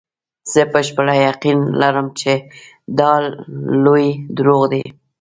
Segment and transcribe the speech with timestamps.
[0.51, 2.31] زه بشپړ یقین لرم چې
[2.99, 3.11] دا
[3.83, 4.05] لوی
[4.37, 4.83] دروغ دي.